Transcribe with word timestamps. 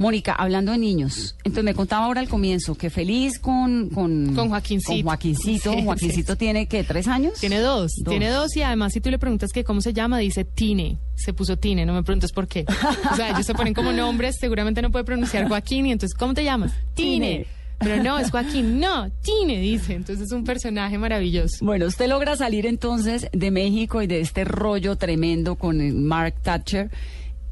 Mónica, 0.00 0.32
hablando 0.32 0.72
de 0.72 0.78
niños, 0.78 1.36
entonces 1.44 1.62
me 1.62 1.74
contaba 1.74 2.06
ahora 2.06 2.22
al 2.22 2.28
comienzo 2.28 2.74
que 2.74 2.88
feliz 2.88 3.38
con... 3.38 3.90
Con, 3.90 4.34
Con 4.34 4.48
Joaquincito. 4.48 4.94
Con 4.94 5.02
Joaquincito. 5.02 5.72
Sí, 5.74 5.84
Joaquincito 5.84 6.32
sí. 6.32 6.38
tiene, 6.38 6.66
¿qué, 6.68 6.84
tres 6.84 7.06
años? 7.06 7.34
Tiene 7.38 7.60
dos, 7.60 7.92
Dos. 8.02 8.10
tiene 8.10 8.30
dos 8.30 8.56
y 8.56 8.62
además 8.62 8.94
si 8.94 9.02
tú 9.02 9.10
le 9.10 9.18
preguntas 9.18 9.50
que 9.52 9.62
cómo 9.62 9.82
se 9.82 9.92
llama, 9.92 10.18
dice 10.18 10.46
Tine, 10.46 10.96
se 11.16 11.34
puso 11.34 11.58
Tine, 11.58 11.84
no 11.84 11.92
me 11.92 12.02
preguntes 12.02 12.32
por 12.32 12.48
qué. 12.48 12.64
O 13.12 13.14
sea, 13.14 13.28
ellos 13.28 13.44
se 13.44 13.52
ponen 13.52 13.74
como 13.74 13.92
nombres, 13.92 14.36
seguramente 14.40 14.80
no 14.80 14.90
puede 14.90 15.04
pronunciar 15.04 15.46
Joaquín 15.46 15.84
y 15.84 15.92
entonces, 15.92 16.16
¿cómo 16.16 16.32
te 16.32 16.44
llamas? 16.44 16.72
Tine. 16.94 17.44
Tine. 17.44 17.46
Pero 17.78 18.02
no, 18.02 18.18
es 18.18 18.30
Joaquín, 18.30 18.80
no, 18.80 19.10
Tine, 19.22 19.58
dice. 19.58 19.94
Entonces 19.94 20.26
es 20.26 20.32
un 20.32 20.44
personaje 20.44 20.96
maravilloso. 20.96 21.62
Bueno, 21.62 21.84
usted 21.86 22.08
logra 22.08 22.36
salir 22.36 22.64
entonces 22.64 23.28
de 23.32 23.50
México 23.50 24.00
y 24.00 24.06
de 24.06 24.20
este 24.20 24.44
rollo 24.44 24.96
tremendo 24.96 25.56
con 25.56 26.04
Mark 26.04 26.36
Thatcher 26.42 26.90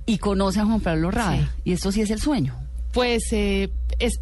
y 0.09 0.17
conoce 0.19 0.61
a 0.61 0.65
Juan 0.65 0.81
Pablo 0.81 1.11
Rada. 1.11 1.37
Sí. 1.37 1.47
Y 1.65 1.73
esto 1.75 1.93
sí 1.93 2.01
es 2.01 2.11
el 2.11 2.19
sueño. 2.19 2.57
Pues 2.93 3.23
eh, 3.33 3.71
es 3.99 4.21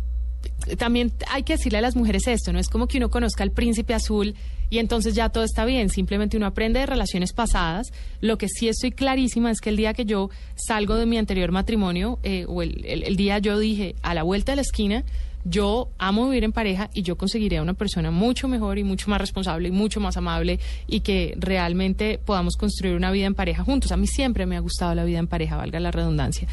también 0.78 1.12
hay 1.30 1.42
que 1.42 1.54
decirle 1.54 1.78
a 1.78 1.80
las 1.82 1.96
mujeres 1.96 2.26
esto, 2.26 2.52
no 2.52 2.58
es 2.58 2.68
como 2.68 2.86
que 2.86 2.98
uno 2.98 3.10
conozca 3.10 3.42
al 3.44 3.50
príncipe 3.50 3.94
azul 3.94 4.34
y 4.70 4.78
entonces 4.78 5.14
ya 5.14 5.28
todo 5.28 5.44
está 5.44 5.64
bien, 5.64 5.88
simplemente 5.90 6.36
uno 6.36 6.46
aprende 6.46 6.80
de 6.80 6.86
relaciones 6.86 7.32
pasadas. 7.32 7.92
Lo 8.20 8.36
que 8.38 8.48
sí 8.48 8.68
estoy 8.68 8.90
clarísima 8.90 9.50
es 9.50 9.60
que 9.60 9.70
el 9.70 9.76
día 9.76 9.94
que 9.94 10.04
yo 10.04 10.28
salgo 10.56 10.96
de 10.96 11.06
mi 11.06 11.18
anterior 11.18 11.52
matrimonio, 11.52 12.18
eh, 12.24 12.46
o 12.48 12.62
el, 12.62 12.84
el- 12.84 13.04
el 13.04 13.16
día 13.16 13.38
yo 13.38 13.58
dije, 13.58 13.94
a 14.02 14.14
la 14.14 14.22
vuelta 14.24 14.52
de 14.52 14.56
la 14.56 14.62
esquina, 14.62 15.04
yo 15.48 15.90
amo 15.98 16.28
vivir 16.28 16.42
en 16.42 16.50
pareja 16.50 16.90
y 16.92 17.02
yo 17.02 17.16
conseguiré 17.16 17.58
a 17.58 17.62
una 17.62 17.74
persona 17.74 18.10
mucho 18.10 18.48
mejor 18.48 18.78
y 18.78 18.82
mucho 18.82 19.08
más 19.08 19.20
responsable 19.20 19.68
y 19.68 19.70
mucho 19.70 20.00
más 20.00 20.16
amable 20.16 20.58
y 20.88 21.00
que 21.00 21.36
realmente 21.38 22.18
podamos 22.18 22.56
construir 22.56 22.96
una 22.96 23.12
vida 23.12 23.26
en 23.26 23.34
pareja 23.36 23.62
juntos. 23.62 23.92
A 23.92 23.96
mí 23.96 24.08
siempre 24.08 24.44
me 24.46 24.56
ha 24.56 24.60
gustado 24.60 24.92
la 24.96 25.04
vida 25.04 25.20
en 25.20 25.28
pareja, 25.28 25.56
valga 25.56 25.78
la 25.78 25.92
redundancia. 25.92 26.48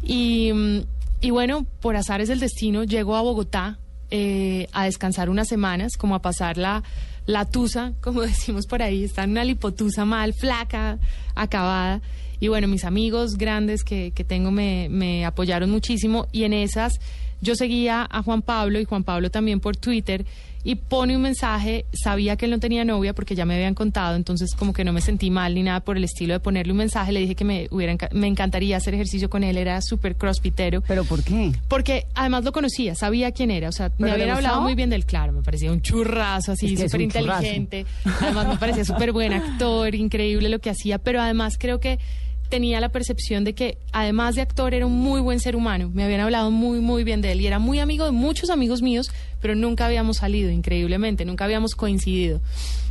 Y, 0.00 0.52
mm, 0.52 0.80
y 1.26 1.30
bueno, 1.30 1.66
por 1.80 1.96
azares 1.96 2.28
del 2.28 2.38
destino, 2.38 2.84
llego 2.84 3.16
a 3.16 3.20
Bogotá 3.20 3.80
eh, 4.12 4.68
a 4.72 4.84
descansar 4.84 5.28
unas 5.28 5.48
semanas, 5.48 5.96
como 5.98 6.14
a 6.14 6.22
pasar 6.22 6.56
la, 6.56 6.84
la 7.26 7.46
tusa, 7.46 7.94
como 8.00 8.22
decimos 8.22 8.66
por 8.68 8.80
ahí, 8.80 9.02
está 9.02 9.24
en 9.24 9.32
una 9.32 9.42
lipotusa 9.42 10.04
mal, 10.04 10.34
flaca, 10.34 11.00
acabada. 11.34 12.00
Y 12.38 12.46
bueno, 12.46 12.68
mis 12.68 12.84
amigos 12.84 13.38
grandes 13.38 13.82
que, 13.82 14.12
que 14.12 14.22
tengo 14.22 14.52
me, 14.52 14.86
me 14.88 15.26
apoyaron 15.26 15.68
muchísimo 15.68 16.28
y 16.30 16.44
en 16.44 16.52
esas 16.52 17.00
yo 17.40 17.54
seguía 17.54 18.06
a 18.10 18.22
Juan 18.22 18.42
Pablo 18.42 18.80
y 18.80 18.84
Juan 18.84 19.04
Pablo 19.04 19.30
también 19.30 19.60
por 19.60 19.76
Twitter 19.76 20.24
y 20.66 20.74
pone 20.74 21.14
un 21.14 21.22
mensaje, 21.22 21.84
sabía 21.92 22.36
que 22.36 22.46
él 22.46 22.50
no 22.50 22.58
tenía 22.58 22.84
novia 22.84 23.14
porque 23.14 23.36
ya 23.36 23.44
me 23.44 23.54
habían 23.54 23.74
contado, 23.74 24.16
entonces 24.16 24.52
como 24.56 24.72
que 24.72 24.82
no 24.82 24.92
me 24.92 25.00
sentí 25.00 25.30
mal 25.30 25.54
ni 25.54 25.62
nada 25.62 25.78
por 25.78 25.96
el 25.96 26.02
estilo 26.02 26.34
de 26.34 26.40
ponerle 26.40 26.72
un 26.72 26.78
mensaje, 26.78 27.12
le 27.12 27.20
dije 27.20 27.36
que 27.36 27.44
me, 27.44 27.68
hubiera, 27.70 27.96
me 28.10 28.26
encantaría 28.26 28.76
hacer 28.76 28.92
ejercicio 28.92 29.30
con 29.30 29.44
él, 29.44 29.58
era 29.58 29.80
súper 29.80 30.16
crossfitero. 30.16 30.80
¿Pero 30.80 31.04
por 31.04 31.22
qué? 31.22 31.52
Porque 31.68 32.06
además 32.16 32.42
lo 32.42 32.50
conocía, 32.50 32.96
sabía 32.96 33.30
quién 33.30 33.52
era, 33.52 33.68
o 33.68 33.72
sea, 33.72 33.90
me 33.90 34.06
¿Pero 34.06 34.16
le 34.16 34.22
habían 34.24 34.36
hablado 34.38 34.60
muy 34.60 34.74
bien 34.74 34.90
del 34.90 35.06
claro, 35.06 35.32
me 35.32 35.42
parecía 35.42 35.70
un 35.70 35.82
churrazo 35.82 36.50
así, 36.50 36.76
súper 36.76 37.00
inteligente, 37.00 37.86
además 38.20 38.48
me 38.48 38.56
parecía 38.56 38.84
súper 38.84 39.12
buen 39.12 39.34
actor, 39.34 39.94
increíble 39.94 40.48
lo 40.48 40.58
que 40.58 40.70
hacía, 40.70 40.98
pero 40.98 41.20
además 41.20 41.58
creo 41.60 41.78
que 41.78 42.00
tenía 42.48 42.80
la 42.80 42.88
percepción 42.90 43.44
de 43.44 43.54
que 43.54 43.78
además 43.92 44.34
de 44.34 44.42
actor 44.42 44.74
era 44.74 44.86
un 44.86 44.92
muy 44.92 45.20
buen 45.20 45.40
ser 45.40 45.56
humano, 45.56 45.90
me 45.92 46.04
habían 46.04 46.20
hablado 46.20 46.50
muy 46.50 46.80
muy 46.80 47.04
bien 47.04 47.20
de 47.20 47.32
él 47.32 47.40
y 47.40 47.46
era 47.46 47.58
muy 47.58 47.78
amigo 47.78 48.04
de 48.04 48.12
muchos 48.12 48.50
amigos 48.50 48.82
míos, 48.82 49.10
pero 49.40 49.54
nunca 49.54 49.86
habíamos 49.86 50.18
salido, 50.18 50.50
increíblemente, 50.50 51.24
nunca 51.24 51.44
habíamos 51.44 51.74
coincidido. 51.74 52.40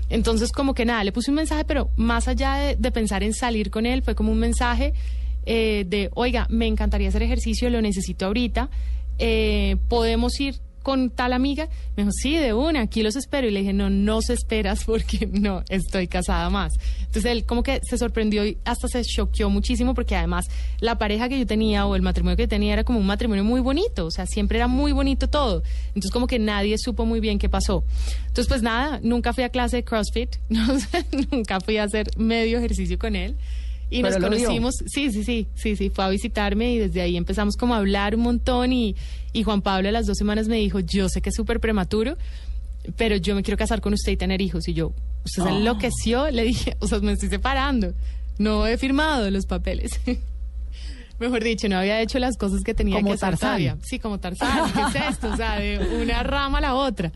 Entonces 0.09 0.51
como 0.51 0.73
que 0.73 0.85
nada, 0.85 1.03
le 1.03 1.11
puse 1.11 1.31
un 1.31 1.35
mensaje, 1.35 1.65
pero 1.65 1.89
más 1.95 2.27
allá 2.27 2.75
de, 2.75 2.91
pensar 2.91 3.23
en 3.23 3.33
salir 3.33 3.71
con 3.71 3.85
él, 3.85 4.03
fue 4.03 4.15
como 4.15 4.31
un 4.31 4.39
mensaje 4.39 4.93
eh, 5.45 5.85
de, 5.87 6.09
oiga, 6.13 6.47
me 6.49 6.67
encantaría 6.67 7.09
hacer 7.09 7.23
ejercicio, 7.23 7.69
lo 7.69 7.81
necesito 7.81 8.25
ahorita, 8.25 8.69
eh, 9.17 9.77
podemos 9.87 10.39
ir 10.39 10.55
con 10.86 11.09
tal 11.09 11.33
amiga. 11.33 11.67
Me 11.97 12.03
dijo, 12.03 12.11
sí, 12.14 12.38
de 12.38 12.53
una, 12.53 12.81
aquí 12.81 13.02
los 13.02 13.16
espero. 13.16 13.47
Y 13.47 13.52
le 13.52 13.61
dije, 13.61 13.73
no, 13.73 13.89
no 13.89 14.22
se 14.22 14.33
esperas 14.33 14.83
porque 14.86 15.25
no 15.31 15.64
estoy 15.67 16.07
casada 16.07 16.51
más. 16.51 16.73
Entonces 17.00 17.25
él 17.25 17.44
como 17.46 17.63
que 17.63 17.81
se 17.84 17.97
sorprendió 17.97 18.46
y 18.46 18.59
hasta 18.66 18.88
se 18.88 19.01
choqueó 19.03 19.50
muchísimo 19.50 19.95
porque 19.95 20.16
además 20.16 20.45
la 20.79 21.00
pareja 21.00 21.28
que 21.28 21.40
yo 21.40 21.47
tenía 21.47 21.88
o 21.88 21.95
el 21.95 22.03
matrimonio 22.03 22.38
que 22.38 22.47
tenía 22.47 22.74
era 22.74 22.84
como 22.84 23.00
un 23.00 23.07
matrimonio 23.07 23.44
muy 23.44 23.62
bonito. 23.62 24.06
O 24.06 24.12
sea, 24.12 24.28
siempre 24.28 24.59
era 24.59 24.68
muy 24.68 24.91
bonito 24.91 25.28
todo. 25.28 25.63
Entonces 25.88 26.12
como 26.12 26.28
que 26.28 26.38
nadie 26.38 26.78
supo 26.78 27.03
muy 27.03 27.19
bien 27.19 27.40
qué 27.40 27.50
pasó. 27.50 27.84
Entonces 28.28 28.47
pues 28.47 28.62
nada, 28.62 29.00
nunca 29.01 29.34
fui 29.34 29.44
a 29.44 29.50
clase 29.50 29.78
de 29.78 29.84
CrossFit, 29.84 30.35
no 30.50 30.68
nunca 31.31 31.59
fui 31.62 31.78
a 31.78 31.84
hacer 31.84 32.12
medio 32.16 32.59
ejercicio 32.59 33.00
con 33.00 33.16
él. 33.16 33.35
Y 33.97 34.01
nos 34.03 34.17
conocimos, 34.17 34.73
sí, 34.88 35.11
sí, 35.11 35.23
sí, 35.23 35.47
sí, 35.56 35.75
sí, 35.75 35.89
fue 35.89 36.06
a 36.06 36.09
visitarme 36.09 36.73
y 36.73 36.78
desde 36.79 37.01
ahí 37.01 37.17
empezamos 37.17 37.56
como 37.56 37.73
a 37.75 37.78
hablar 37.78 38.16
un 38.16 38.22
montón 38.22 38.73
y, 38.73 38.95
y 39.33 39.44
Juan 39.44 39.61
Pablo 39.61 39.89
a 39.89 39.91
las 39.91 40.06
dos 40.06 40.17
semanas 40.17 40.47
me 40.47 40.57
dijo, 40.57 40.79
yo 40.79 41.09
sé 41.09 41.22
que 41.22 41.29
es 41.29 41.35
súper 41.35 41.59
prematuro, 41.59 42.17
pero 42.97 43.16
yo 43.16 43.35
me 43.35 43.44
quiero 43.44 43.57
casar 43.57 43.81
con 43.81 43.94
usted 43.94 44.11
y 44.11 44.17
tener 44.17 44.41
hijos. 44.41 44.67
Y 44.67 44.73
yo, 44.73 44.94
usted 45.23 45.44
se 45.44 45.50
Oh. 45.50 45.57
enloqueció, 45.57 46.29
le 46.31 46.44
dije, 46.44 46.75
o 46.79 46.88
sea, 46.88 47.00
me 47.00 47.13
estoy 47.13 47.29
separando, 47.29 47.94
no 48.38 48.67
he 48.67 48.78
firmado 48.78 49.29
los 49.31 49.45
papeles. 49.45 50.00
Mejor 51.19 51.44
dicho, 51.44 51.69
no 51.69 51.77
había 51.77 52.01
hecho 52.01 52.19
las 52.19 52.35
cosas 52.38 52.62
que 52.62 52.73
tenía 52.73 52.95
Como 52.95 53.07
que 53.07 53.13
hacer 53.13 53.38
Tarzán. 53.38 53.79
Sí, 53.83 54.00
como 54.00 54.19
Tarzán, 54.19 54.72
¿qué 54.73 55.00
es 55.00 55.12
esto? 55.12 55.29
O 55.31 55.38
sea, 55.38 55.57
de 55.59 55.79
una 56.01 56.23
rama 56.23 56.57
a 56.57 56.62
la 56.62 56.75
otra. 56.75 57.13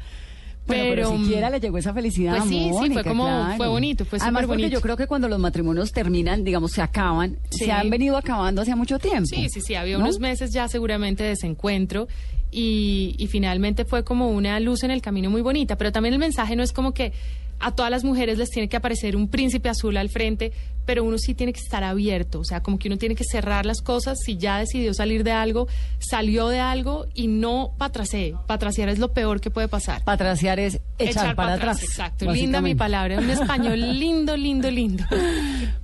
Bueno, 0.77 0.89
pero, 0.89 1.13
mm, 1.13 1.23
siquiera 1.23 1.49
le 1.49 1.59
llegó 1.59 1.77
esa 1.77 1.93
felicidad 1.93 2.37
pues 2.37 2.49
sí, 2.49 2.59
sí, 2.63 2.69
fue 2.69 2.79
Mónica, 2.81 3.03
como- 3.03 3.25
claro. 3.25 3.57
fue 3.57 3.67
bonito, 3.67 4.05
fue 4.05 4.19
Además, 4.21 4.41
porque 4.45 4.61
bonito. 4.63 4.73
yo 4.73 4.81
creo 4.81 4.97
que 4.97 5.07
cuando 5.07 5.27
los 5.27 5.39
matrimonios 5.39 5.91
terminan, 5.91 6.43
digamos, 6.43 6.71
se 6.71 6.81
acaban, 6.81 7.37
Sí. 7.49 7.65
se 7.65 7.71
han 7.71 7.89
venido 7.89 8.15
acabando 8.17 8.61
hace 8.61 8.75
mucho 8.75 8.99
tiempo. 8.99 9.25
Sí, 9.27 9.47
sí, 9.49 9.59
sí, 9.61 9.75
había 9.75 9.97
¿no? 9.97 10.03
unos 10.05 10.19
meses 10.19 10.51
ya 10.53 10.67
seguramente 10.67 11.23
de 11.23 11.29
desencuentro 11.29 12.07
y, 12.51 13.15
y 13.17 13.27
finalmente 13.27 13.85
fue 13.85 14.03
como 14.03 14.29
una 14.29 14.59
luz 14.59 14.83
en 14.83 14.91
el 14.91 15.01
camino 15.01 15.29
muy 15.29 15.41
bonita, 15.41 15.75
pero 15.77 15.91
también 15.91 16.13
el 16.13 16.19
mensaje 16.19 16.55
no 16.55 16.63
es 16.63 16.71
como 16.73 16.93
que 16.93 17.13
a 17.59 17.71
todas 17.71 17.91
las 17.91 18.03
mujeres 18.03 18.37
les 18.37 18.49
tiene 18.49 18.69
que 18.69 18.77
aparecer 18.77 19.15
un 19.15 19.27
príncipe 19.27 19.69
azul 19.69 19.97
al 19.97 20.09
frente, 20.09 20.51
pero 20.89 21.03
uno 21.03 21.19
sí 21.19 21.35
tiene 21.35 21.53
que 21.53 21.59
estar 21.59 21.83
abierto, 21.83 22.39
o 22.39 22.43
sea, 22.43 22.63
como 22.63 22.79
que 22.79 22.87
uno 22.87 22.97
tiene 22.97 23.13
que 23.13 23.23
cerrar 23.23 23.63
las 23.63 23.81
cosas, 23.81 24.17
si 24.25 24.37
ya 24.37 24.57
decidió 24.57 24.91
salir 24.95 25.23
de 25.23 25.31
algo, 25.31 25.67
salió 25.99 26.47
de 26.47 26.59
algo 26.59 27.05
y 27.13 27.27
no 27.27 27.73
patrasee, 27.77 28.33
patrasear 28.47 28.89
es 28.89 28.97
lo 28.97 29.13
peor 29.13 29.39
que 29.39 29.51
puede 29.51 29.67
pasar. 29.67 30.03
Patraciar 30.03 30.59
es 30.59 30.81
echar, 30.97 31.35
para 31.35 31.53
atrás. 31.53 31.83
Exacto, 31.83 32.31
linda 32.31 32.59
mi 32.59 32.73
palabra, 32.73 33.19
un 33.19 33.29
español 33.29 33.79
lindo, 33.99 34.35
lindo, 34.35 34.71
lindo. 34.71 35.03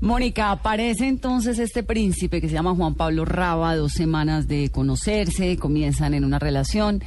Mónica, 0.01 0.49
aparece 0.49 1.07
entonces 1.07 1.59
este 1.59 1.83
príncipe 1.83 2.41
que 2.41 2.47
se 2.47 2.55
llama 2.55 2.73
Juan 2.73 2.95
Pablo 2.95 3.25
Raba, 3.25 3.75
dos 3.75 3.91
semanas 3.91 4.47
de 4.47 4.71
conocerse, 4.71 5.57
comienzan 5.57 6.15
en 6.15 6.25
una 6.25 6.39
relación. 6.39 7.03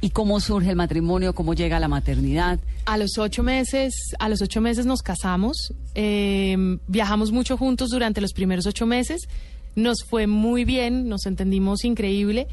¿Y 0.00 0.10
cómo 0.10 0.38
surge 0.38 0.70
el 0.70 0.76
matrimonio? 0.76 1.34
¿Cómo 1.34 1.54
llega 1.54 1.80
la 1.80 1.88
maternidad? 1.88 2.60
A 2.86 2.96
los 2.96 3.18
ocho 3.18 3.42
meses, 3.42 3.92
a 4.20 4.28
los 4.28 4.40
ocho 4.42 4.60
meses 4.60 4.86
nos 4.86 5.02
casamos, 5.02 5.74
eh, 5.94 6.56
viajamos 6.86 7.32
mucho 7.32 7.56
juntos 7.56 7.90
durante 7.90 8.20
los 8.20 8.32
primeros 8.32 8.66
ocho 8.66 8.86
meses, 8.86 9.28
nos 9.74 10.04
fue 10.04 10.26
muy 10.26 10.64
bien, 10.64 11.08
nos 11.08 11.26
entendimos 11.26 11.84
increíble. 11.84 12.46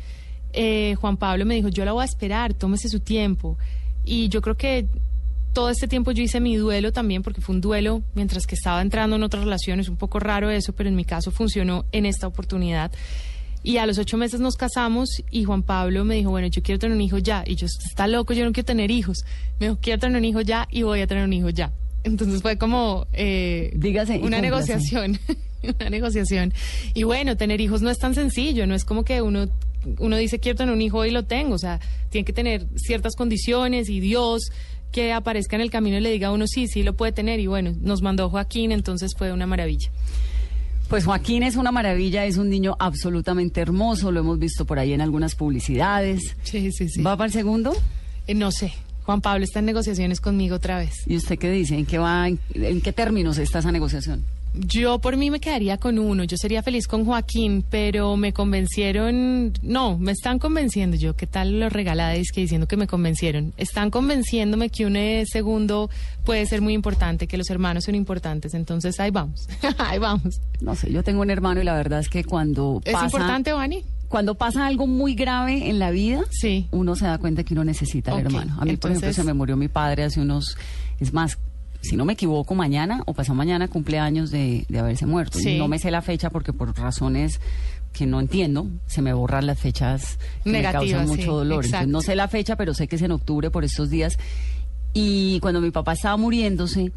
Eh, 0.54 0.96
Juan 1.00 1.18
Pablo 1.18 1.46
me 1.46 1.56
dijo, 1.56 1.68
yo 1.68 1.86
la 1.86 1.92
voy 1.92 2.02
a 2.02 2.06
esperar, 2.06 2.54
tómese 2.54 2.90
su 2.90 3.00
tiempo. 3.00 3.58
Y 4.04 4.30
yo 4.30 4.42
creo 4.42 4.56
que 4.56 4.88
todo 5.54 5.70
este 5.70 5.88
tiempo 5.88 6.12
yo 6.12 6.24
hice 6.24 6.40
mi 6.40 6.56
duelo 6.56 6.92
también, 6.92 7.24
porque 7.24 7.42
fue 7.42 7.56
un 7.56 7.62
duelo 7.62 8.04
mientras 8.14 8.46
que 8.46 8.56
estaba 8.56 8.82
entrando 8.82 9.16
en 9.16 9.24
otras 9.24 9.44
relaciones, 9.44 9.88
un 9.88 9.98
poco 9.98 10.20
raro 10.20 10.50
eso, 10.50 10.74
pero 10.74 10.90
en 10.90 10.96
mi 10.96 11.06
caso 11.06 11.32
funcionó 11.32 11.86
en 11.92 12.06
esta 12.06 12.28
oportunidad. 12.28 12.92
Y 13.68 13.78
a 13.78 13.88
los 13.88 13.98
ocho 13.98 14.16
meses 14.16 14.40
nos 14.40 14.58
casamos 14.58 15.10
y 15.32 15.44
Juan 15.44 15.64
Pablo 15.64 16.06
me 16.06 16.14
dijo, 16.14 16.30
bueno, 16.30 16.48
yo 16.50 16.62
quiero 16.62 16.78
tener 16.78 16.96
un 16.96 17.02
hijo 17.02 17.18
ya. 17.18 17.44
Y 17.48 17.56
yo, 17.56 17.66
"Usted 17.66 17.86
está 17.88 18.06
loco, 18.06 18.36
yo 18.36 18.46
no 18.46 18.52
quiero 18.54 18.66
tener 18.68 18.92
hijos. 18.92 19.26
Me 19.60 19.66
dijo, 19.66 19.80
quiero 19.82 20.00
tener 20.00 20.20
un 20.20 20.24
hijo 20.24 20.42
ya 20.42 20.68
y 20.70 20.84
voy 20.84 21.02
a 21.02 21.08
tener 21.08 21.24
un 21.24 21.34
hijo 21.34 21.50
ya. 21.50 21.74
Entonces 22.04 22.44
fue 22.44 22.60
como 22.60 23.08
eh, 23.12 23.72
Dígase 23.76 24.20
una 24.20 24.40
negociación, 24.40 25.20
una 25.80 25.90
negociación. 25.90 26.54
Y 26.94 27.02
bueno, 27.06 27.38
tener 27.38 27.60
hijos 27.60 27.82
no 27.82 27.90
es 27.90 27.98
tan 27.98 28.14
sencillo, 28.14 28.68
no 28.68 28.76
es 28.76 28.86
como 28.86 29.04
que 29.04 29.24
uno, 29.24 29.50
uno 29.98 30.16
dice 30.16 30.38
quiero 30.38 30.58
tener 30.58 30.72
un 30.72 30.84
hijo 30.84 31.04
y 31.04 31.10
lo 31.10 31.24
tengo. 31.26 31.56
O 31.56 31.60
sea, 31.60 31.80
tiene 32.12 32.24
que 32.24 32.34
tener 32.34 32.68
ciertas 32.76 33.16
condiciones 33.16 33.90
y 33.90 34.00
Dios 34.00 34.52
que 34.92 35.12
aparezca 35.12 35.56
en 35.56 35.64
el 35.64 35.72
camino 35.72 35.98
y 35.98 36.02
le 36.02 36.12
diga 36.12 36.28
a 36.28 36.32
uno 36.32 36.46
sí, 36.46 36.68
sí 36.68 36.84
lo 36.84 36.96
puede 36.96 37.14
tener. 37.14 37.40
Y 37.40 37.48
bueno, 37.48 37.74
nos 37.82 38.04
mandó 38.04 38.30
Joaquín, 38.30 38.72
entonces 38.72 39.14
fue 39.18 39.34
una 39.34 39.48
maravilla. 39.48 39.90
Pues 40.90 41.06
Joaquín 41.06 41.44
es 41.44 41.56
una 41.56 41.72
maravilla, 41.72 42.26
es 42.26 42.38
un 42.38 42.50
niño 42.50 42.76
absolutamente 42.80 43.60
hermoso, 43.60 44.12
lo 44.12 44.20
hemos 44.20 44.38
visto 44.38 44.66
por 44.66 44.78
ahí 44.78 44.94
en 44.94 45.02
algunas 45.02 45.36
publicidades. 45.36 46.36
Sí, 46.44 46.72
sí, 46.72 46.90
sí. 46.90 47.02
¿Va 47.02 47.18
para 47.18 47.28
el 47.28 47.34
segundo? 47.34 47.74
Eh, 48.28 48.36
no 48.36 48.52
sé. 48.52 48.72
Juan 49.04 49.22
Pablo 49.22 49.44
está 49.44 49.60
en 49.60 49.66
negociaciones 49.66 50.22
conmigo 50.22 50.56
otra 50.56 50.78
vez. 50.78 50.94
¿Y 51.06 51.16
usted 51.16 51.38
qué 51.38 51.52
dice? 51.52 51.78
¿En 51.78 51.86
qué 51.86 51.98
va? 51.98 52.28
¿En, 52.28 52.40
en 52.54 52.82
qué 52.82 52.92
términos 52.94 53.38
está 53.38 53.60
esa 53.60 53.72
negociación? 53.72 54.24
Yo 54.58 55.00
por 55.00 55.18
mí 55.18 55.30
me 55.30 55.40
quedaría 55.40 55.78
con 55.78 56.00
uno. 56.00 56.24
Yo 56.24 56.38
sería 56.38 56.64
feliz 56.64 56.88
con 56.88 57.06
Joaquín, 57.06 57.64
pero 57.70 58.16
me 58.18 58.34
convencieron. 58.34 59.54
No, 59.62 59.98
me 59.98 60.12
están 60.12 60.40
convenciendo. 60.40 60.96
Yo, 60.98 61.16
¿qué 61.16 61.28
tal 61.28 61.60
los 61.60 61.74
regaladis 61.74 62.32
que 62.32 62.42
diciendo 62.42 62.68
que 62.68 62.78
me 62.78 62.88
convencieron? 62.88 63.54
Están 63.58 63.92
convenciéndome 63.92 64.70
que 64.70 64.86
un 64.86 64.96
eh, 64.96 65.26
segundo 65.28 65.90
puede 66.24 66.46
ser 66.46 66.62
muy 66.62 66.74
importante, 66.74 67.28
que 67.28 67.38
los 67.38 67.50
hermanos 67.50 67.86
son 67.86 67.96
importantes. 67.96 68.54
Entonces 68.54 69.00
ahí 69.00 69.12
vamos. 69.12 69.48
ahí 69.78 70.00
vamos. 70.00 70.40
No 70.62 70.76
sé, 70.76 70.92
yo 70.92 71.04
tengo 71.04 71.22
un 71.22 71.30
hermano 71.30 71.62
y 71.62 71.64
la 71.64 71.76
verdad 71.76 72.00
es 72.00 72.10
que 72.10 72.24
cuando 72.24 72.82
¿Es 72.86 72.94
pasa... 72.94 73.06
importante, 73.06 73.52
Vani? 73.54 73.84
cuando 74.08 74.36
pasa 74.36 74.66
algo 74.68 74.88
muy 74.88 75.16
grave 75.16 75.70
en 75.70 75.80
la 75.80 75.92
vida, 75.92 76.22
Sí. 76.30 76.68
uno 76.72 76.96
se 76.96 77.06
da 77.06 77.18
cuenta 77.18 77.44
que 77.44 77.54
uno 77.54 77.66
necesita 77.66 78.14
al 78.14 78.20
hermano. 78.20 78.56
A 78.60 78.64
mí, 78.64 78.78
por 78.78 78.92
ejemplo, 78.92 79.12
se 79.12 79.24
me 79.24 79.34
murió 79.34 79.58
mi 79.58 79.68
padre 79.68 80.04
hace 80.04 80.22
unos, 80.22 80.56
es 81.00 81.12
más, 81.12 81.38
si 81.86 81.96
no 81.96 82.06
me 82.06 82.14
equivoco, 82.14 82.56
mañana 82.56 83.04
o 83.06 83.14
pasado 83.14 83.36
mañana 83.36 83.68
cumpleaños 83.68 84.32
de, 84.32 84.66
de 84.68 84.80
haberse 84.80 85.06
muerto. 85.06 85.40
Sí. 85.40 85.58
No 85.58 85.68
me 85.68 85.80
sé 85.80 85.92
la 85.92 86.02
fecha 86.02 86.30
porque 86.30 86.52
por 86.52 86.76
razones 86.78 87.40
que 87.94 88.06
no 88.06 88.20
entiendo, 88.20 88.68
se 88.88 89.02
me 89.02 89.14
borran 89.14 89.46
las 89.48 89.58
fechas 89.58 90.20
que 90.44 90.50
me 90.50 90.62
causan 90.62 91.08
sí, 91.08 91.16
mucho 91.16 91.34
dolor. 91.38 91.64
Entonces, 91.64 91.88
no 91.88 92.02
sé 92.02 92.16
la 92.16 92.28
fecha, 92.28 92.58
pero 92.58 92.74
sé 92.74 92.88
que 92.88 92.98
es 92.98 93.02
en 93.02 93.12
octubre 93.12 93.50
por 93.50 93.64
estos 93.64 93.90
días. 93.90 94.18
Y 94.94 95.40
cuando 95.40 95.62
mi 95.62 95.72
papá 95.72 95.94
estaba 95.94 96.18
muriéndose, 96.18 96.92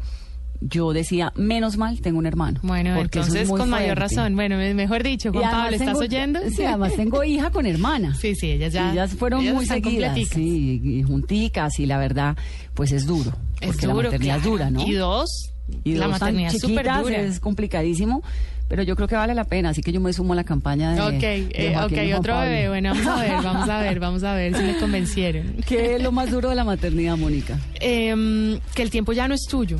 yo 0.61 0.91
decía, 0.91 1.31
menos 1.35 1.77
mal, 1.77 2.01
tengo 2.01 2.19
un 2.19 2.25
hermano. 2.25 2.59
Bueno, 2.63 2.95
es 2.95 3.01
entonces 3.03 3.47
con 3.49 3.69
mayor 3.69 3.97
razón. 3.97 4.35
Bueno, 4.35 4.57
me- 4.57 4.73
mejor 4.73 5.03
dicho, 5.03 5.31
Juan 5.31 5.49
Pablo, 5.49 5.71
¿estás 5.75 5.87
tengo- 5.87 5.99
oyendo? 5.99 6.39
Sí, 6.53 6.63
además 6.63 6.93
tengo 6.95 7.23
hija 7.23 7.49
con 7.49 7.65
hermana. 7.65 8.13
Sí, 8.15 8.35
sí, 8.35 8.51
ellas 8.51 8.73
ya. 8.73 8.91
ellas 8.91 9.13
fueron 9.15 9.41
ellas 9.41 9.55
muy 9.55 9.65
seguidas, 9.65 10.17
sí, 10.29 10.81
y 10.83 11.03
junticas, 11.03 11.79
y 11.79 11.85
la 11.85 11.97
verdad, 11.97 12.35
pues 12.73 12.91
es 12.91 13.05
duro. 13.05 13.31
Es 13.61 13.67
porque 13.67 13.87
duro, 13.87 13.97
la 13.97 14.03
maternidad 14.03 14.37
es 14.37 14.43
dura, 14.43 14.69
¿no? 14.69 14.85
Y 14.85 14.93
dos, 14.93 15.51
Y 15.85 15.93
la 15.93 16.07
dos 16.07 16.19
tan 16.19 16.21
maternidad 16.35 16.53
es 16.55 16.61
súper 16.61 16.77
chiquitas, 16.85 17.01
dura. 17.03 17.21
es 17.21 17.39
complicadísimo, 17.39 18.21
pero 18.67 18.83
yo 18.83 18.95
creo 18.97 19.07
que 19.07 19.15
vale 19.15 19.33
la 19.33 19.45
pena, 19.45 19.69
así 19.69 19.81
que 19.81 19.91
yo 19.93 20.01
me 20.01 20.11
sumo 20.13 20.33
a 20.33 20.35
la 20.35 20.43
campaña 20.43 20.91
de. 20.93 21.01
Ok, 21.01 21.21
de 21.21 21.47
eh, 21.53 21.73
Joaquín 21.73 21.97
y 21.97 22.01
ok, 22.01 22.07
Juan 22.09 22.19
otro 22.19 22.33
Pablo. 22.33 22.49
bebé. 22.51 22.67
Bueno, 22.69 22.89
vamos 22.93 23.07
a 23.07 23.21
ver, 23.21 23.31
vamos 23.43 23.69
a 23.69 23.81
ver, 23.81 23.99
vamos 23.99 24.23
a 24.23 24.33
ver 24.33 24.55
si 24.57 24.63
me 24.63 24.77
convencieron. 24.77 25.55
¿Qué 25.65 25.95
es 25.95 26.03
lo 26.03 26.11
más 26.11 26.29
duro 26.31 26.49
de 26.49 26.55
la 26.55 26.63
maternidad, 26.65 27.15
Mónica? 27.17 27.57
Em, 27.79 28.59
que 28.75 28.81
el 28.81 28.89
tiempo 28.89 29.13
ya 29.13 29.27
no 29.29 29.33
es 29.33 29.45
tuyo. 29.49 29.77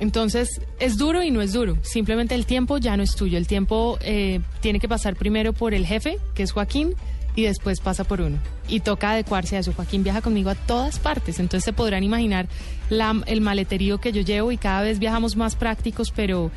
Entonces, 0.00 0.60
es 0.78 0.96
duro 0.96 1.22
y 1.22 1.30
no 1.30 1.42
es 1.42 1.52
duro. 1.52 1.76
Simplemente 1.82 2.34
el 2.34 2.46
tiempo 2.46 2.78
ya 2.78 2.96
no 2.96 3.02
es 3.02 3.14
tuyo. 3.16 3.36
El 3.38 3.46
tiempo 3.46 3.98
eh, 4.00 4.40
tiene 4.60 4.78
que 4.80 4.88
pasar 4.88 5.16
primero 5.16 5.52
por 5.52 5.74
el 5.74 5.84
jefe, 5.86 6.18
que 6.34 6.42
es 6.44 6.52
Joaquín, 6.52 6.94
y 7.34 7.42
después 7.42 7.80
pasa 7.80 8.04
por 8.04 8.20
uno. 8.20 8.38
Y 8.68 8.80
toca 8.80 9.10
adecuarse 9.12 9.56
a 9.56 9.60
eso. 9.60 9.72
Joaquín 9.72 10.02
viaja 10.04 10.20
conmigo 10.22 10.50
a 10.50 10.54
todas 10.54 10.98
partes. 10.98 11.38
Entonces 11.40 11.64
se 11.64 11.72
podrán 11.72 12.04
imaginar 12.04 12.46
la- 12.90 13.22
el 13.26 13.40
maleterío 13.40 13.98
que 13.98 14.12
yo 14.12 14.22
llevo 14.22 14.52
y 14.52 14.56
cada 14.56 14.82
vez 14.82 14.98
viajamos 14.98 15.36
más 15.36 15.56
prácticos, 15.56 16.10
pero... 16.14 16.50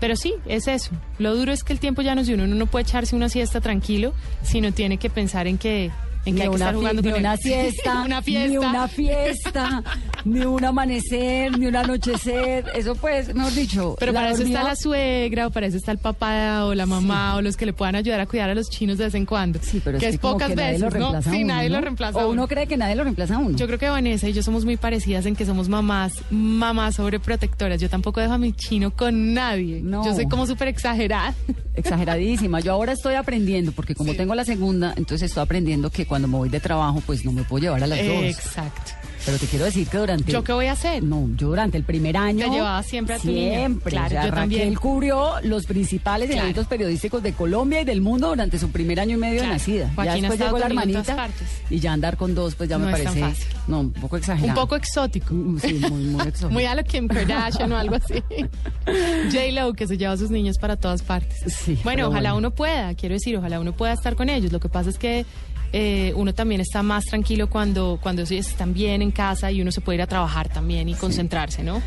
Pero 0.00 0.16
sí, 0.16 0.34
es 0.46 0.66
eso. 0.66 0.90
Lo 1.20 1.36
duro 1.36 1.52
es 1.52 1.62
que 1.62 1.72
el 1.72 1.78
tiempo 1.78 2.02
ya 2.02 2.16
no 2.16 2.22
es 2.22 2.26
de 2.26 2.34
uno. 2.34 2.42
Uno 2.42 2.56
no 2.56 2.66
puede 2.66 2.82
echarse 2.82 3.14
una 3.14 3.28
siesta 3.28 3.60
tranquilo, 3.60 4.12
sino 4.42 4.72
tiene 4.72 4.96
que 4.98 5.08
pensar 5.10 5.46
en 5.46 5.58
que, 5.58 5.84
en 5.84 5.92
que 6.24 6.32
Ni 6.32 6.40
hay 6.40 6.48
que 6.48 6.56
una, 6.56 6.64
estar 6.64 6.74
jugando 6.74 7.02
con 7.02 7.12
él. 7.12 7.18
una 7.20 7.36
siesta, 7.38 8.02
una 8.02 8.20
fiesta. 8.20 8.48
ni 8.48 8.56
una 8.56 8.88
fiesta, 8.88 9.82
ni 10.24 10.40
un 10.44 10.64
amanecer, 10.64 11.58
ni 11.58 11.66
un 11.66 11.76
anochecer. 11.76 12.64
Eso 12.74 12.94
pues, 12.94 13.34
mejor 13.34 13.52
dicho. 13.54 13.96
Pero 13.98 14.12
para 14.12 14.30
eso 14.30 14.42
está 14.42 14.62
la 14.62 14.76
suegra, 14.76 15.46
o 15.46 15.50
para 15.50 15.66
eso 15.66 15.76
está 15.76 15.92
el 15.92 15.98
papá 15.98 16.64
o 16.64 16.74
la 16.74 16.86
mamá, 16.86 17.36
o 17.36 17.42
los 17.42 17.56
que 17.56 17.66
le 17.66 17.72
puedan 17.72 17.96
ayudar 17.96 18.20
a 18.20 18.26
cuidar 18.26 18.50
a 18.50 18.54
los 18.54 18.68
chinos 18.70 18.98
de 18.98 19.04
vez 19.04 19.14
en 19.14 19.26
cuando. 19.26 19.58
Sí, 19.62 19.80
pero 19.82 19.98
que 19.98 20.06
es, 20.06 20.12
que 20.12 20.18
pocas 20.18 20.48
que 20.50 20.56
nadie 20.56 20.72
veces, 20.78 20.92
lo 20.94 21.12
¿no? 21.12 21.22
Sí, 21.22 21.28
uno, 21.42 21.46
nadie 21.54 21.68
¿no? 21.68 21.76
lo 21.76 21.80
reemplaza 21.82 22.18
O 22.18 22.22
uno. 22.22 22.30
uno 22.30 22.48
cree 22.48 22.66
que 22.66 22.76
nadie 22.76 22.94
lo 22.94 23.04
reemplaza 23.04 23.36
a 23.36 23.38
uno. 23.38 23.56
Yo 23.56 23.66
creo 23.66 23.78
que 23.78 23.88
Vanessa 23.88 24.28
y 24.28 24.32
yo 24.32 24.42
somos 24.42 24.64
muy 24.64 24.76
parecidas 24.76 25.26
en 25.26 25.34
que 25.36 25.44
somos 25.46 25.68
mamás, 25.68 26.14
mamás 26.30 26.96
sobreprotectoras. 26.96 27.80
Yo 27.80 27.88
tampoco 27.88 28.20
dejo 28.20 28.32
a 28.34 28.38
mi 28.38 28.52
chino 28.52 28.90
con 28.90 29.34
nadie. 29.34 29.80
No. 29.82 30.04
Yo 30.04 30.14
soy 30.14 30.26
como 30.28 30.46
súper 30.46 30.68
exagerada. 30.68 31.34
Exageradísima. 31.74 32.60
Yo 32.60 32.72
ahora 32.72 32.92
estoy 32.92 33.14
aprendiendo, 33.14 33.72
porque 33.72 33.94
como 33.94 34.12
Sí. 34.12 34.18
tengo 34.18 34.34
la 34.34 34.44
segunda, 34.44 34.92
entonces 34.96 35.30
estoy 35.30 35.42
aprendiendo 35.42 35.90
que 35.90 36.06
cuando 36.06 36.28
me 36.28 36.36
voy 36.36 36.48
de 36.48 36.60
trabajo, 36.60 37.02
pues 37.06 37.24
no 37.24 37.32
me 37.32 37.42
puedo 37.44 37.62
llevar 37.64 37.82
a 37.82 37.86
las 37.86 37.98
dos. 37.98 38.22
Exacto. 38.24 38.92
Pero 39.24 39.38
te 39.38 39.46
quiero 39.46 39.64
decir 39.64 39.86
que 39.88 39.98
durante... 39.98 40.32
¿Yo 40.32 40.42
qué 40.42 40.52
voy 40.52 40.66
a 40.66 40.72
hacer? 40.72 41.02
No, 41.02 41.28
yo 41.36 41.48
durante 41.48 41.76
el 41.78 41.84
primer 41.84 42.16
año... 42.16 42.46
Te 42.46 42.50
llevaba 42.52 42.82
siempre 42.82 43.14
a 43.14 43.18
tu 43.18 43.28
niña. 43.28 43.58
Siempre. 43.58 43.90
Claro, 43.92 44.06
o 44.06 44.10
sea, 44.10 44.24
yo 44.24 44.30
Raquel 44.30 44.40
también. 44.40 44.74
cubrió 44.74 45.40
los 45.42 45.64
principales 45.66 46.28
Claro. 46.28 46.42
eventos 46.42 46.66
periodísticos 46.66 47.22
de 47.22 47.32
Colombia 47.32 47.80
y 47.82 47.84
del 47.84 48.00
mundo 48.00 48.28
durante 48.30 48.58
su 48.58 48.70
primer 48.70 48.98
año 49.00 49.14
y 49.16 49.20
medio 49.20 49.38
Claro. 49.40 49.48
de 49.52 49.58
nacida. 49.58 49.84
ya 49.88 49.94
Joaquín 49.94 50.10
ha 50.24 50.28
después 50.28 50.40
llegó 50.40 50.58
la 50.58 50.66
hermanita 50.66 51.28
y 51.70 51.78
ya 51.78 51.92
andar 51.92 52.16
con 52.16 52.34
dos, 52.34 52.54
pues 52.56 52.68
ya 52.68 52.78
No 52.78 52.86
me 52.86 52.92
parece... 52.92 53.20
fácil. 53.20 53.46
No, 53.68 53.80
un 53.80 53.92
poco 53.92 54.16
exagerado. 54.16 54.48
Un 54.60 54.64
poco 54.66 54.76
exótico. 54.76 55.32
Mm, 55.34 55.58
Sí, 55.60 55.74
muy, 55.88 56.02
muy 56.04 56.22
exótico. 56.28 56.50
Muy 56.50 56.64
a 56.64 56.74
lo 56.74 56.82
Kim 56.82 57.06
Kardashian 57.06 57.70
o 57.72 57.76
algo 57.76 57.94
así. 57.96 58.22
J-Lo, 59.32 59.72
que 59.74 59.86
se 59.86 59.96
lleva 59.96 60.12
a 60.12 60.16
sus 60.16 60.30
niños 60.30 60.58
para 60.58 60.76
todas 60.76 61.02
partes. 61.02 61.38
Sí, 61.52 61.78
bueno, 61.84 62.08
ojalá 62.08 62.32
bueno. 62.32 62.48
uno 62.48 62.50
pueda, 62.54 62.94
quiero 62.94 63.14
decir, 63.14 63.36
ojalá 63.36 63.60
uno 63.60 63.72
pueda 63.72 63.92
estar 63.92 64.16
con 64.16 64.28
ellos. 64.28 64.52
Lo 64.52 64.60
que 64.60 64.68
pasa 64.68 64.90
es 64.90 64.98
que 64.98 65.24
eh, 65.72 66.12
uno 66.16 66.34
también 66.34 66.60
está 66.60 66.82
más 66.82 67.04
tranquilo 67.04 67.48
cuando, 67.48 67.98
cuando 68.02 68.22
ellos 68.22 68.48
están 68.48 68.74
bien 68.74 69.02
en 69.02 69.10
casa 69.10 69.50
y 69.50 69.62
uno 69.62 69.72
se 69.72 69.80
puede 69.80 69.96
ir 69.96 70.02
a 70.02 70.06
trabajar 70.06 70.48
también 70.48 70.88
y 70.88 70.94
concentrarse, 70.94 71.62
¿no? 71.62 71.82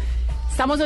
Estamos 0.49 0.79